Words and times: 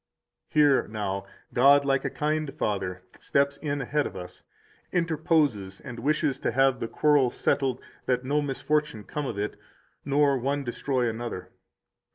Here, 0.49 0.87
now, 0.87 1.27
God 1.53 1.85
like 1.85 2.03
a 2.03 2.09
kind 2.09 2.51
father 2.57 3.03
steps 3.19 3.57
in 3.57 3.81
ahead 3.81 4.07
of 4.07 4.15
us, 4.15 4.41
interposes 4.91 5.79
and 5.79 5.99
wishes 5.99 6.39
to 6.39 6.51
have 6.51 6.79
the 6.79 6.87
quarrel 6.87 7.29
settled, 7.29 7.79
that 8.07 8.23
no 8.23 8.41
misfortune 8.41 9.03
come 9.03 9.27
of 9.27 9.37
it, 9.37 9.57
nor 10.03 10.39
one 10.39 10.63
destroy 10.63 11.07
another. 11.07 11.49